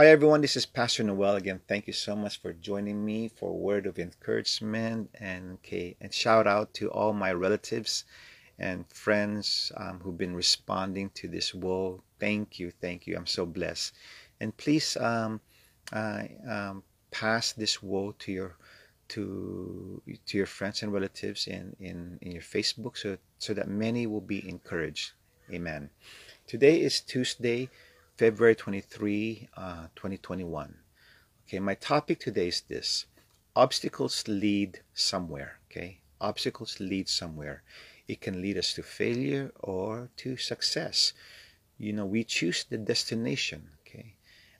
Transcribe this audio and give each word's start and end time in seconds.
Hi, 0.00 0.06
everyone. 0.06 0.40
This 0.40 0.56
is 0.56 0.64
Pastor 0.64 1.02
Noel 1.02 1.36
again. 1.36 1.60
Thank 1.68 1.86
you 1.86 1.92
so 1.92 2.16
much 2.16 2.40
for 2.40 2.54
joining 2.54 3.04
me 3.04 3.28
for 3.28 3.52
word 3.52 3.84
of 3.84 3.98
encouragement 3.98 5.10
and 5.20 5.58
okay, 5.58 5.94
and 6.00 6.10
shout 6.10 6.46
out 6.46 6.72
to 6.80 6.90
all 6.90 7.12
my 7.12 7.34
relatives 7.34 8.04
and 8.58 8.88
friends 8.88 9.70
um, 9.76 10.00
who've 10.00 10.16
been 10.16 10.34
responding 10.34 11.10
to 11.16 11.28
this 11.28 11.52
woe. 11.52 12.02
Thank 12.18 12.58
you, 12.58 12.70
thank 12.80 13.06
you. 13.06 13.14
I'm 13.14 13.26
so 13.26 13.44
blessed. 13.44 13.92
And 14.40 14.56
please 14.56 14.96
um, 14.96 15.38
uh, 15.92 16.22
um, 16.48 16.82
pass 17.10 17.52
this 17.52 17.82
woe 17.82 18.14
to 18.20 18.32
your 18.32 18.56
to 19.08 20.00
to 20.24 20.38
your 20.38 20.46
friends 20.46 20.82
and 20.82 20.94
relatives 20.94 21.46
in, 21.46 21.76
in, 21.78 22.18
in 22.22 22.32
your 22.32 22.42
Facebook 22.56 22.96
so 22.96 23.18
so 23.38 23.52
that 23.52 23.68
many 23.68 24.06
will 24.06 24.22
be 24.22 24.48
encouraged. 24.48 25.12
Amen. 25.52 25.90
Today 26.46 26.80
is 26.80 27.00
Tuesday, 27.00 27.68
February 28.20 28.54
23, 28.54 29.48
uh, 29.56 29.86
2021. 29.96 30.76
Okay, 31.48 31.58
my 31.58 31.72
topic 31.72 32.20
today 32.20 32.48
is 32.48 32.60
this 32.60 33.06
obstacles 33.56 34.28
lead 34.28 34.80
somewhere. 34.92 35.58
Okay, 35.64 36.00
obstacles 36.20 36.78
lead 36.80 37.08
somewhere. 37.08 37.62
It 38.06 38.20
can 38.20 38.42
lead 38.42 38.58
us 38.58 38.74
to 38.74 38.82
failure 38.82 39.52
or 39.58 40.10
to 40.18 40.36
success. 40.36 41.14
You 41.78 41.94
know, 41.94 42.04
we 42.04 42.24
choose 42.24 42.62
the 42.62 42.76
destination. 42.76 43.70
Okay, 43.80 44.16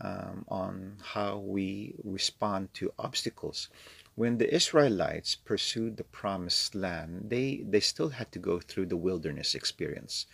um, 0.00 0.44
on 0.48 0.96
how 1.14 1.38
we 1.38 1.94
respond 2.02 2.74
to 2.74 2.92
obstacles. 2.98 3.68
When 4.16 4.38
the 4.38 4.52
Israelites 4.52 5.36
pursued 5.36 5.96
the 5.96 6.10
promised 6.20 6.74
land, 6.74 7.30
they, 7.30 7.62
they 7.64 7.78
still 7.78 8.08
had 8.08 8.32
to 8.32 8.40
go 8.40 8.58
through 8.58 8.86
the 8.86 8.96
wilderness 8.96 9.54
experience. 9.54 10.26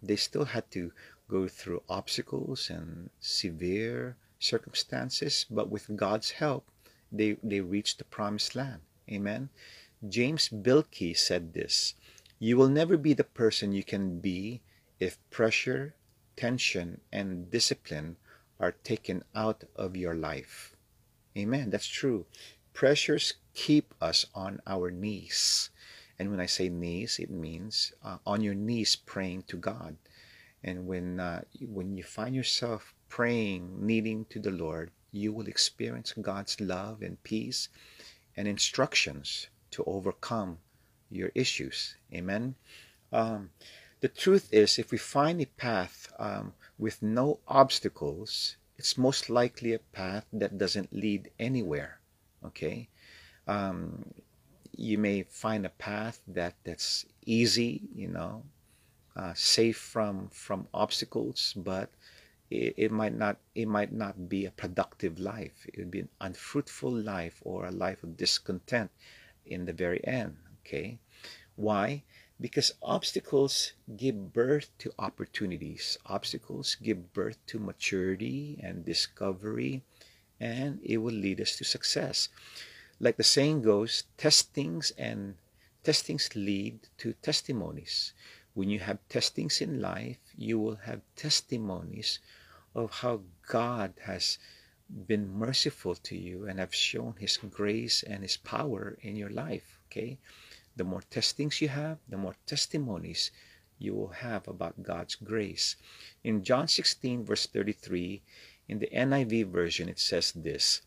They 0.00 0.16
still 0.16 0.44
had 0.44 0.70
to 0.72 0.92
go 1.28 1.48
through 1.48 1.82
obstacles 1.88 2.70
and 2.70 3.10
severe 3.20 4.16
circumstances, 4.38 5.46
but 5.50 5.70
with 5.70 5.96
God's 5.96 6.32
help, 6.32 6.68
they, 7.10 7.36
they 7.42 7.60
reached 7.60 7.98
the 7.98 8.04
promised 8.04 8.54
land. 8.54 8.80
Amen. 9.10 9.50
James 10.06 10.48
Bilkey 10.48 11.16
said 11.16 11.54
this 11.54 11.94
You 12.38 12.56
will 12.56 12.68
never 12.68 12.96
be 12.96 13.14
the 13.14 13.24
person 13.24 13.72
you 13.72 13.84
can 13.84 14.20
be 14.20 14.60
if 15.00 15.18
pressure, 15.30 15.94
tension, 16.36 17.00
and 17.12 17.50
discipline 17.50 18.16
are 18.60 18.72
taken 18.72 19.24
out 19.34 19.64
of 19.76 19.96
your 19.96 20.14
life. 20.14 20.76
Amen. 21.36 21.70
That's 21.70 21.86
true. 21.86 22.26
Pressures 22.72 23.34
keep 23.54 23.94
us 24.00 24.26
on 24.34 24.60
our 24.66 24.90
knees. 24.90 25.70
And 26.18 26.30
when 26.30 26.40
I 26.40 26.46
say 26.46 26.68
knees, 26.68 27.18
it 27.18 27.30
means 27.30 27.92
uh, 28.02 28.18
on 28.26 28.40
your 28.40 28.54
knees 28.54 28.94
praying 28.94 29.44
to 29.48 29.56
God. 29.56 29.96
And 30.64 30.86
when 30.86 31.20
uh, 31.20 31.42
when 31.60 31.96
you 31.96 32.02
find 32.02 32.34
yourself 32.34 32.94
praying, 33.08 33.86
needing 33.86 34.24
to 34.30 34.40
the 34.40 34.50
Lord, 34.50 34.90
you 35.12 35.30
will 35.32 35.46
experience 35.46 36.14
God's 36.20 36.58
love 36.58 37.02
and 37.02 37.22
peace 37.22 37.68
and 38.36 38.48
instructions 38.48 39.48
to 39.72 39.84
overcome 39.84 40.58
your 41.10 41.30
issues. 41.34 41.96
Amen. 42.12 42.54
Um, 43.12 43.50
the 44.00 44.08
truth 44.08 44.48
is, 44.52 44.78
if 44.78 44.90
we 44.90 44.98
find 44.98 45.40
a 45.40 45.46
path 45.46 46.12
um, 46.18 46.54
with 46.78 47.02
no 47.02 47.40
obstacles, 47.46 48.56
it's 48.76 48.98
most 48.98 49.30
likely 49.30 49.74
a 49.74 49.78
path 49.78 50.26
that 50.32 50.58
doesn't 50.58 50.92
lead 50.92 51.30
anywhere. 51.38 52.00
Okay. 52.44 52.88
Um, 53.46 54.14
you 54.76 54.98
may 54.98 55.22
find 55.22 55.64
a 55.64 55.76
path 55.78 56.20
that 56.26 56.54
that's 56.64 57.06
easy, 57.24 57.82
you 57.94 58.08
know, 58.08 58.42
uh, 59.16 59.32
safe 59.34 59.76
from 59.76 60.28
from 60.28 60.66
obstacles, 60.74 61.54
but 61.56 61.90
it, 62.50 62.74
it 62.76 62.90
might 62.90 63.14
not 63.14 63.38
it 63.54 63.66
might 63.66 63.92
not 63.92 64.28
be 64.28 64.46
a 64.46 64.50
productive 64.50 65.18
life. 65.18 65.66
It 65.66 65.78
would 65.78 65.90
be 65.90 66.00
an 66.00 66.08
unfruitful 66.20 66.92
life 66.92 67.40
or 67.44 67.66
a 67.66 67.70
life 67.70 68.02
of 68.02 68.16
discontent 68.16 68.90
in 69.46 69.66
the 69.66 69.72
very 69.72 70.04
end. 70.06 70.36
Okay, 70.60 70.98
why? 71.56 72.02
Because 72.40 72.72
obstacles 72.82 73.72
give 73.96 74.32
birth 74.32 74.70
to 74.78 74.92
opportunities. 74.98 75.96
Obstacles 76.06 76.76
give 76.82 77.12
birth 77.12 77.38
to 77.46 77.58
maturity 77.60 78.58
and 78.62 78.84
discovery, 78.84 79.82
and 80.40 80.80
it 80.82 80.98
will 80.98 81.14
lead 81.14 81.40
us 81.40 81.56
to 81.56 81.64
success. 81.64 82.28
Like 82.98 83.16
the 83.16 83.24
saying 83.24 83.62
goes, 83.62 84.04
testings 84.16 84.92
and 84.98 85.36
testings 85.84 86.30
lead 86.34 86.88
to 86.98 87.12
testimonies. 87.22 88.12
When 88.54 88.70
you 88.70 88.78
have 88.78 89.08
testings 89.08 89.60
in 89.60 89.80
life, 89.80 90.18
you 90.36 90.58
will 90.58 90.76
have 90.76 91.02
testimonies 91.16 92.20
of 92.74 92.90
how 92.90 93.22
God 93.48 93.94
has 94.02 94.38
been 94.88 95.28
merciful 95.28 95.94
to 95.96 96.16
you 96.16 96.46
and 96.46 96.58
have 96.58 96.74
shown 96.74 97.14
his 97.18 97.36
grace 97.36 98.02
and 98.02 98.22
his 98.22 98.36
power 98.36 98.96
in 99.00 99.16
your 99.16 99.30
life. 99.30 99.80
Okay? 99.86 100.18
The 100.76 100.84
more 100.84 101.02
testings 101.02 101.60
you 101.60 101.68
have, 101.68 101.98
the 102.08 102.16
more 102.16 102.36
testimonies 102.46 103.30
you 103.78 103.94
will 103.94 104.08
have 104.08 104.46
about 104.46 104.82
God's 104.82 105.16
grace. 105.16 105.76
In 106.22 106.44
John 106.44 106.68
16, 106.68 107.24
verse 107.24 107.46
33, 107.46 108.22
in 108.68 108.78
the 108.78 108.88
NIV 108.88 109.50
version, 109.50 109.88
it 109.88 109.98
says 109.98 110.32
this 110.32 110.82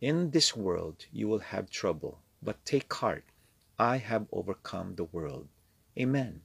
In 0.00 0.30
this 0.30 0.56
world 0.56 1.06
you 1.12 1.28
will 1.28 1.38
have 1.38 1.70
trouble, 1.70 2.20
but 2.42 2.64
take 2.64 2.92
heart, 2.92 3.24
I 3.78 3.98
have 3.98 4.26
overcome 4.32 4.96
the 4.96 5.04
world. 5.04 5.48
Amen. 5.98 6.42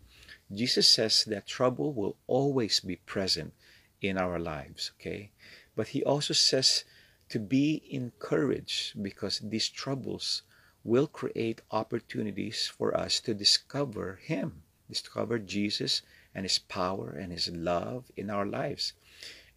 Jesus 0.52 0.88
says 0.88 1.24
that 1.26 1.48
trouble 1.48 1.94
will 1.94 2.18
always 2.28 2.80
be 2.80 2.96
present 2.96 3.54
in 4.02 4.18
our 4.18 4.40
lives, 4.40 4.92
okay? 4.96 5.32
But 5.76 5.90
he 5.90 6.04
also 6.04 6.34
says 6.34 6.84
to 7.30 7.40
be 7.40 7.84
encouraged 7.90 9.02
because 9.02 9.40
these 9.40 9.70
troubles 9.70 10.44
will 10.84 11.08
create 11.08 11.62
opportunities 11.72 12.68
for 12.68 12.96
us 12.96 13.20
to 13.22 13.34
discover 13.34 14.20
him, 14.24 14.64
discover 14.90 15.38
Jesus 15.38 16.02
and 16.34 16.46
his 16.46 16.60
power 16.60 17.10
and 17.10 17.32
his 17.32 17.50
love 17.50 18.06
in 18.16 18.30
our 18.30 18.46
lives. 18.46 18.94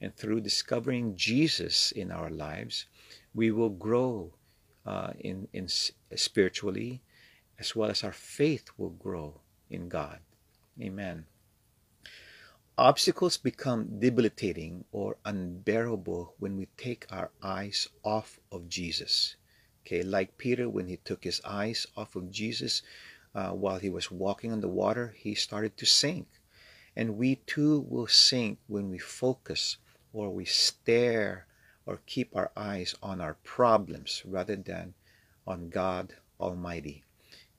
And 0.00 0.15
through 0.16 0.41
discovering 0.41 1.16
Jesus 1.16 1.93
in 1.93 2.11
our 2.11 2.31
lives, 2.31 2.87
we 3.34 3.50
will 3.50 3.71
grow 3.71 4.32
uh, 4.84 5.12
in, 5.21 5.49
in 5.53 5.69
spiritually 5.69 7.00
as 7.59 7.77
well 7.77 7.91
as 7.91 8.03
our 8.03 8.12
faith 8.12 8.71
will 8.77 8.91
grow 8.91 9.41
in 9.71 9.88
God. 9.88 10.19
Amen. 10.81 11.27
Obstacles 12.78 13.37
become 13.37 14.00
debilitating 14.00 14.84
or 14.93 15.19
unbearable 15.27 16.34
when 16.38 16.56
we 16.56 16.66
take 16.78 17.06
our 17.12 17.31
eyes 17.43 17.88
off 18.03 18.41
of 18.50 18.69
Jesus. 18.69 19.37
Okay, 19.84 20.03
like 20.03 20.38
Peter, 20.38 20.71
when 20.71 20.87
he 20.87 20.97
took 20.97 21.25
his 21.25 21.43
eyes 21.44 21.87
off 21.97 22.16
of 22.16 22.31
Jesus 22.31 22.81
uh, 23.34 23.50
while 23.50 23.78
he 23.78 23.91
was 23.91 24.11
walking 24.11 24.50
on 24.50 24.61
the 24.61 24.69
water, 24.69 25.15
he 25.19 25.34
started 25.34 25.77
to 25.77 25.87
sink. 25.87 26.28
And 26.97 27.19
we 27.19 27.37
too 27.37 27.81
will 27.81 28.06
sink 28.06 28.59
when 28.66 28.88
we 28.88 28.99
focus 28.99 29.77
or 30.12 30.31
we 30.31 30.44
stare 30.47 31.47
or 31.84 32.00
keep 32.06 32.34
our 32.34 32.50
eyes 32.56 32.94
on 33.03 33.21
our 33.21 33.34
problems 33.34 34.22
rather 34.25 34.56
than 34.56 34.94
on 35.47 35.69
God 35.69 36.15
Almighty. 36.41 37.05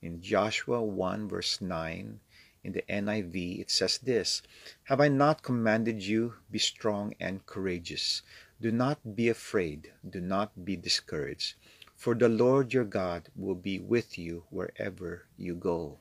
In 0.02 0.22
Joshua 0.22 0.82
1, 0.82 1.28
verse 1.28 1.62
9, 1.62 2.20
in 2.64 2.72
the 2.72 2.84
NIV, 2.90 3.60
it 3.60 3.70
says 3.70 3.98
this 3.98 4.42
Have 4.86 5.02
I 5.02 5.10
not 5.10 5.44
commanded 5.44 6.02
you, 6.02 6.36
be 6.50 6.60
strong 6.60 7.14
and 7.20 7.46
courageous? 7.46 8.22
Do 8.62 8.72
not 8.72 9.16
be 9.16 9.28
afraid, 9.28 9.92
do 10.10 10.22
not 10.22 10.64
be 10.64 10.78
discouraged, 10.78 11.56
for 11.96 12.16
the 12.16 12.30
Lord 12.30 12.74
your 12.74 12.86
God 12.86 13.30
will 13.36 13.56
be 13.56 13.80
with 13.80 14.18
you 14.18 14.46
wherever 14.50 15.28
you 15.38 15.56
go. 15.56 16.00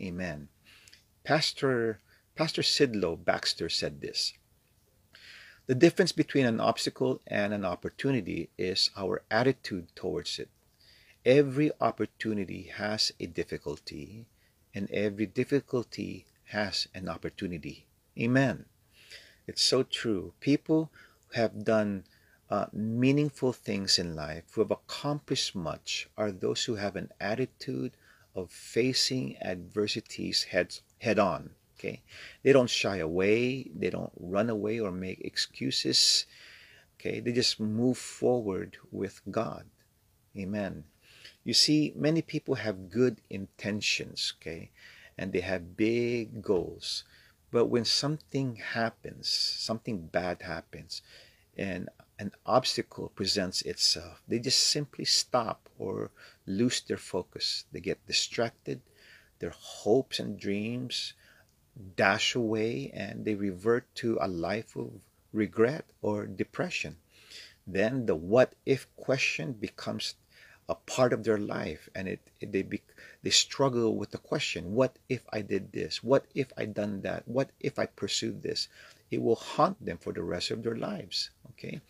Amen. 0.00 0.48
Pastor, 1.24 2.00
Pastor 2.34 2.62
Sidlow 2.62 3.22
Baxter 3.22 3.68
said 3.68 4.00
this 4.00 4.32
The 5.66 5.74
difference 5.74 6.12
between 6.12 6.46
an 6.46 6.60
obstacle 6.60 7.20
and 7.26 7.52
an 7.52 7.64
opportunity 7.64 8.48
is 8.56 8.90
our 8.96 9.22
attitude 9.30 9.88
towards 9.94 10.38
it. 10.38 10.48
Every 11.26 11.70
opportunity 11.80 12.70
has 12.74 13.12
a 13.20 13.26
difficulty 13.26 14.24
and 14.74 14.90
every 14.90 15.26
difficulty 15.26 16.26
has 16.44 16.88
an 16.94 17.08
opportunity. 17.08 17.86
Amen. 18.18 18.66
It's 19.46 19.62
so 19.62 19.82
true. 19.82 20.34
People 20.40 20.90
who 21.28 21.40
have 21.40 21.64
done 21.64 22.04
uh, 22.50 22.66
meaningful 22.72 23.52
things 23.52 23.98
in 23.98 24.14
life, 24.14 24.44
who 24.52 24.60
have 24.62 24.70
accomplished 24.70 25.54
much, 25.54 26.08
are 26.16 26.32
those 26.32 26.64
who 26.64 26.76
have 26.76 26.96
an 26.96 27.10
attitude 27.20 27.92
of 28.34 28.50
facing 28.50 29.36
adversities 29.42 30.44
head, 30.44 30.78
head 30.98 31.18
on. 31.18 31.50
Okay, 31.78 32.02
they 32.42 32.52
don't 32.52 32.70
shy 32.70 32.96
away, 32.96 33.70
they 33.74 33.90
don't 33.90 34.12
run 34.18 34.50
away 34.50 34.80
or 34.80 34.90
make 34.90 35.20
excuses. 35.20 36.26
Okay, 36.96 37.20
they 37.20 37.32
just 37.32 37.60
move 37.60 37.96
forward 37.96 38.76
with 38.90 39.20
God. 39.30 39.66
Amen. 40.36 40.84
You 41.48 41.54
see, 41.54 41.94
many 41.96 42.20
people 42.20 42.56
have 42.56 42.90
good 42.90 43.22
intentions, 43.30 44.34
okay, 44.36 44.70
and 45.16 45.32
they 45.32 45.40
have 45.40 45.78
big 45.78 46.42
goals. 46.42 47.04
But 47.50 47.72
when 47.72 47.86
something 47.86 48.56
happens, 48.56 49.30
something 49.30 50.08
bad 50.08 50.42
happens, 50.42 51.00
and 51.56 51.88
an 52.18 52.32
obstacle 52.44 53.08
presents 53.14 53.62
itself, 53.62 54.20
they 54.28 54.38
just 54.40 54.58
simply 54.58 55.06
stop 55.06 55.70
or 55.78 56.10
lose 56.44 56.82
their 56.82 56.98
focus. 56.98 57.64
They 57.72 57.80
get 57.80 58.06
distracted, 58.06 58.82
their 59.38 59.54
hopes 59.56 60.20
and 60.20 60.38
dreams 60.38 61.14
dash 61.96 62.34
away, 62.34 62.90
and 62.92 63.24
they 63.24 63.34
revert 63.34 63.86
to 64.04 64.18
a 64.20 64.28
life 64.28 64.76
of 64.76 65.00
regret 65.32 65.86
or 66.02 66.26
depression. 66.26 66.98
Then 67.66 68.04
the 68.04 68.16
what 68.16 68.52
if 68.66 68.86
question 68.96 69.54
becomes 69.54 70.16
a 70.68 70.74
part 70.74 71.12
of 71.12 71.24
their 71.24 71.38
life 71.38 71.88
and 71.94 72.06
it, 72.06 72.20
it 72.40 72.52
they 72.52 72.62
be, 72.62 72.82
they 73.22 73.30
struggle 73.30 73.96
with 73.96 74.10
the 74.10 74.18
question 74.18 74.74
what 74.74 74.98
if 75.08 75.22
i 75.32 75.40
did 75.40 75.72
this? 75.72 76.04
What 76.04 76.26
if 76.34 76.52
i 76.58 76.66
done 76.66 77.00
that? 77.02 77.26
What 77.26 77.50
if 77.58 77.78
i 77.78 77.86
pursued 77.86 78.42
this? 78.42 78.68
It 79.10 79.22
will 79.22 79.36
haunt 79.36 79.82
them 79.84 79.96
for 79.96 80.12
the 80.12 80.22
rest 80.22 80.50
of 80.50 80.62
their 80.62 80.76
lives 80.76 81.30
okay? 81.50 81.80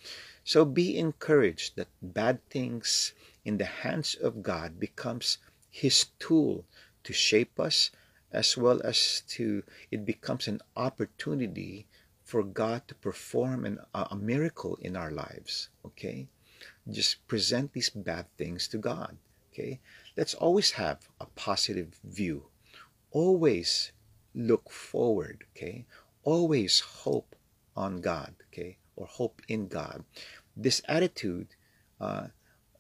So 0.45 0.65
be 0.65 0.97
encouraged 0.97 1.77
that 1.77 1.89
bad 2.01 2.39
things 2.51 3.13
in 3.45 3.59
the 3.59 3.65
hands 3.65 4.15
of 4.15 4.43
god 4.43 4.79
becomes 4.79 5.39
his 5.71 6.07
tool 6.19 6.65
to 7.03 7.13
shape 7.13 7.59
us 7.59 7.91
as 8.31 8.57
well 8.57 8.81
as 8.85 9.23
to 9.27 9.63
it 9.91 10.05
becomes 10.05 10.47
an 10.47 10.61
opportunity 10.77 11.87
for 12.23 12.43
god 12.43 12.87
to 12.87 12.95
perform 12.95 13.65
an, 13.65 13.79
a 13.95 14.15
miracle 14.15 14.77
in 14.83 14.97
our 14.97 15.11
lives 15.11 15.69
okay 15.85 16.29
just 16.91 17.27
present 17.29 17.73
these 17.73 17.91
bad 17.91 18.27
things 18.37 18.69
to 18.69 18.79
God. 18.79 19.17
Okay? 19.53 19.81
Let's 20.17 20.35
always 20.35 20.73
have 20.73 21.09
a 21.21 21.27
positive 21.27 21.99
view. 22.05 22.45
Always 23.11 23.93
look 24.35 24.71
forward. 24.71 25.45
Okay? 25.57 25.87
Always 26.23 26.81
hope 26.81 27.37
on 27.77 28.01
God. 28.01 28.35
Okay? 28.53 28.79
Or 28.97 29.07
hope 29.07 29.43
in 29.49 29.69
God. 29.69 30.05
This 30.57 30.83
attitude 30.89 31.49
uh, 32.01 32.29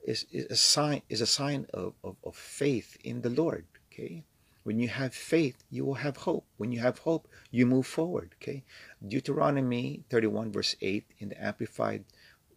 is, 0.04 0.26
is 0.32 0.46
a 0.50 0.56
sign 0.56 1.02
is 1.08 1.20
a 1.20 1.26
sign 1.26 1.66
of, 1.74 1.94
of, 2.02 2.16
of 2.24 2.36
faith 2.36 2.96
in 3.04 3.22
the 3.22 3.30
Lord. 3.30 3.66
Okay? 3.92 4.24
When 4.64 4.78
you 4.78 4.88
have 4.88 5.14
faith, 5.14 5.64
you 5.70 5.84
will 5.84 5.94
have 5.94 6.18
hope. 6.18 6.44
When 6.56 6.72
you 6.72 6.80
have 6.80 6.98
hope, 6.98 7.28
you 7.50 7.66
move 7.66 7.86
forward. 7.86 8.34
Okay? 8.40 8.64
Deuteronomy 9.06 10.04
31 10.10 10.52
verse 10.52 10.76
8 10.80 11.04
in 11.18 11.30
the 11.30 11.42
Amplified 11.42 12.04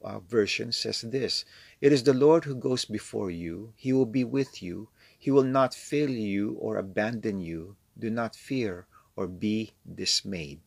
uh, 0.03 0.19
version 0.19 0.71
says 0.71 1.01
this 1.01 1.45
It 1.79 1.91
is 1.91 2.03
the 2.03 2.13
Lord 2.13 2.45
who 2.45 2.55
goes 2.55 2.85
before 2.85 3.31
you, 3.31 3.73
He 3.75 3.93
will 3.93 4.05
be 4.05 4.23
with 4.23 4.61
you, 4.61 4.89
He 5.17 5.31
will 5.31 5.43
not 5.43 5.73
fail 5.73 6.09
you 6.09 6.57
or 6.59 6.77
abandon 6.77 7.41
you. 7.41 7.75
Do 7.97 8.09
not 8.09 8.35
fear 8.35 8.87
or 9.15 9.27
be 9.27 9.73
dismayed. 9.85 10.61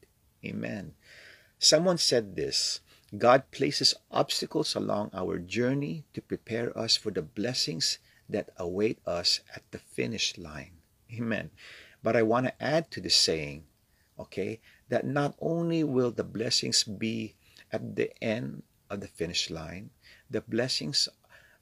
Amen. 0.45 0.95
Someone 1.59 1.99
said 1.99 2.37
this 2.37 2.81
God 3.17 3.51
places 3.51 3.95
obstacles 4.11 4.75
along 4.75 5.11
our 5.15 5.39
journey 5.39 6.05
to 6.15 6.21
prepare 6.21 6.77
us 6.77 6.97
for 6.97 7.11
the 7.11 7.23
blessings 7.23 7.99
that 8.29 8.51
await 8.57 8.99
us 9.07 9.41
at 9.55 9.63
the 9.71 9.79
finish 9.79 10.37
line. 10.37 10.73
Amen. 11.13 11.51
But 12.03 12.17
I 12.17 12.23
want 12.23 12.47
to 12.47 12.63
add 12.63 12.91
to 12.93 13.01
the 13.01 13.11
saying, 13.11 13.65
okay, 14.19 14.61
that 14.89 15.07
not 15.07 15.35
only 15.41 15.85
will 15.85 16.11
the 16.11 16.25
blessings 16.25 16.85
be 16.85 17.35
at 17.73 17.97
the 17.97 18.11
end 18.23 18.63
the 19.01 19.09
finish 19.09 19.51
line. 19.51 19.91
The 20.31 20.41
blessings 20.41 21.09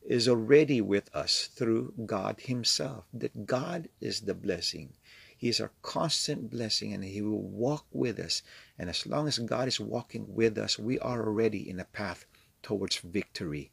is 0.04 0.28
already 0.28 0.80
with 0.80 1.14
us 1.14 1.46
through 1.46 1.94
God 2.06 2.40
Himself. 2.40 3.04
That 3.12 3.46
God 3.46 3.88
is 4.00 4.22
the 4.22 4.34
blessing. 4.34 4.94
He 5.36 5.48
is 5.48 5.60
our 5.60 5.72
constant 5.82 6.50
blessing 6.50 6.92
and 6.92 7.04
He 7.04 7.20
will 7.20 7.42
walk 7.42 7.86
with 7.92 8.18
us. 8.20 8.42
And 8.78 8.88
as 8.88 9.06
long 9.06 9.26
as 9.26 9.38
God 9.38 9.68
is 9.68 9.80
walking 9.80 10.34
with 10.34 10.56
us, 10.56 10.78
we 10.78 10.98
are 11.00 11.26
already 11.26 11.68
in 11.68 11.80
a 11.80 11.84
path 11.84 12.26
towards 12.62 12.98
victory. 12.98 13.72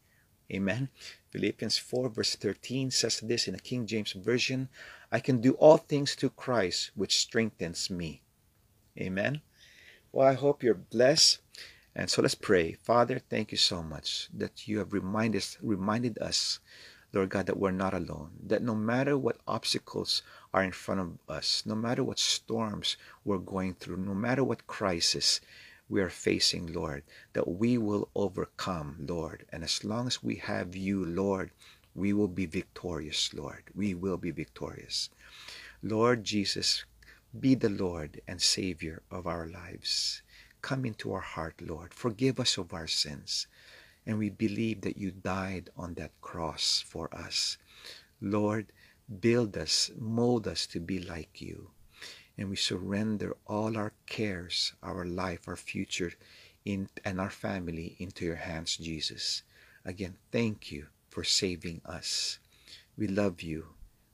Amen. 0.51 0.89
Philippians 1.29 1.77
4, 1.77 2.09
verse 2.09 2.35
13 2.35 2.89
says 2.89 3.19
this 3.19 3.47
in 3.47 3.53
the 3.53 3.59
King 3.59 3.85
James 3.85 4.13
Version 4.13 4.69
I 5.11 5.19
can 5.19 5.41
do 5.41 5.53
all 5.53 5.77
things 5.77 6.15
through 6.15 6.31
Christ, 6.31 6.91
which 6.95 7.17
strengthens 7.17 7.89
me. 7.89 8.23
Amen. 8.97 9.41
Well, 10.11 10.27
I 10.27 10.33
hope 10.33 10.63
you're 10.63 10.73
blessed. 10.73 11.39
And 11.95 12.09
so 12.09 12.21
let's 12.21 12.35
pray. 12.35 12.73
Father, 12.73 13.19
thank 13.19 13.51
you 13.51 13.57
so 13.57 13.81
much 13.81 14.29
that 14.33 14.67
you 14.67 14.77
have 14.79 14.93
reminded 14.93 15.39
us, 15.39 15.57
reminded 15.61 16.17
us, 16.19 16.59
Lord 17.11 17.29
God, 17.29 17.47
that 17.47 17.57
we're 17.57 17.71
not 17.71 17.93
alone. 17.93 18.31
That 18.45 18.61
no 18.61 18.75
matter 18.75 19.17
what 19.17 19.41
obstacles 19.47 20.21
are 20.53 20.63
in 20.63 20.71
front 20.71 21.01
of 21.01 21.17
us, 21.27 21.63
no 21.65 21.75
matter 21.75 22.03
what 22.03 22.19
storms 22.19 22.95
we're 23.25 23.39
going 23.39 23.73
through, 23.73 23.97
no 23.97 24.13
matter 24.13 24.43
what 24.43 24.67
crisis 24.67 25.41
we 25.89 26.01
are 26.01 26.09
facing, 26.09 26.71
Lord, 26.71 27.03
that 27.33 27.47
we 27.47 27.77
will 27.77 28.09
overcome, 28.15 28.97
Lord. 28.99 29.45
And 29.51 29.63
as 29.63 29.83
long 29.83 30.05
as 30.05 30.21
we 30.21 30.35
have 30.35 30.75
you, 30.75 31.03
Lord, 31.03 31.51
we 31.95 32.13
will 32.13 32.27
be 32.27 32.45
victorious, 32.45 33.33
Lord. 33.33 33.63
We 33.75 33.95
will 33.95 34.17
be 34.17 34.31
victorious. 34.31 35.09
Lord 35.81 36.23
Jesus, 36.23 36.85
be 37.37 37.55
the 37.55 37.69
Lord 37.69 38.21
and 38.27 38.41
Savior 38.41 39.01
of 39.09 39.25
our 39.25 39.47
lives. 39.47 40.21
Come 40.61 40.85
into 40.85 41.13
our 41.13 41.21
heart, 41.21 41.61
Lord. 41.61 41.93
Forgive 41.93 42.39
us 42.39 42.57
of 42.57 42.73
our 42.73 42.87
sins. 42.87 43.47
And 44.05 44.17
we 44.17 44.29
believe 44.29 44.81
that 44.81 44.97
you 44.97 45.11
died 45.11 45.69
on 45.77 45.93
that 45.95 46.19
cross 46.21 46.83
for 46.85 47.13
us. 47.15 47.57
Lord, 48.21 48.71
build 49.19 49.57
us, 49.57 49.91
mold 49.97 50.47
us 50.47 50.65
to 50.67 50.79
be 50.79 50.99
like 50.99 51.41
you. 51.41 51.71
And 52.37 52.49
we 52.49 52.55
surrender 52.55 53.35
all 53.45 53.77
our 53.77 53.93
cares, 54.05 54.73
our 54.81 55.05
life, 55.05 55.47
our 55.47 55.55
future, 55.55 56.13
in, 56.65 56.89
and 57.03 57.19
our 57.19 57.29
family 57.29 57.95
into 57.99 58.25
your 58.25 58.35
hands, 58.35 58.77
Jesus. 58.77 59.43
Again, 59.85 60.17
thank 60.31 60.71
you 60.71 60.87
for 61.09 61.23
saving 61.23 61.81
us. 61.85 62.39
We 62.97 63.07
love 63.07 63.41
you. 63.41 63.67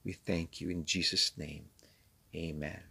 We 0.04 0.14
thank 0.14 0.62
you 0.62 0.70
in 0.70 0.86
Jesus' 0.86 1.32
name. 1.38 1.66
Amen. 2.36 2.82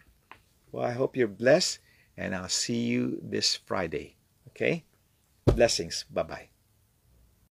Well, 0.73 0.85
I 0.85 0.93
hope 0.93 1.17
you're 1.17 1.29
blessed 1.29 1.79
and 2.17 2.35
I'll 2.35 2.49
see 2.49 2.83
you 2.83 3.19
this 3.23 3.57
Friday. 3.57 4.17
Okay? 4.49 4.85
Blessings. 5.47 6.05
Bye 6.11 6.23
bye. 6.23 6.49